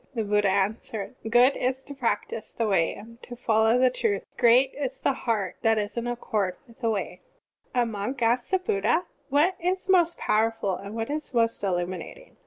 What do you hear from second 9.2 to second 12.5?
"What is most powerful, and what is most illuminat ing?"